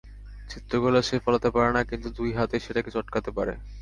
[0.49, 3.53] চিত্রকলা সে ফলাতে পারে না, কিন্তু দুই হাতে সেটাকে চটকাতে পারে।